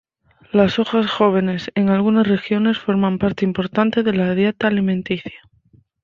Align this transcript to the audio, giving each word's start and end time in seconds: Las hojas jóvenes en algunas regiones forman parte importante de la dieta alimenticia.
Las 0.51 0.79
hojas 0.79 1.05
jóvenes 1.11 1.69
en 1.75 1.89
algunas 1.91 2.27
regiones 2.27 2.79
forman 2.79 3.19
parte 3.19 3.45
importante 3.45 4.01
de 4.01 4.13
la 4.13 4.33
dieta 4.33 4.65
alimenticia. 4.65 5.39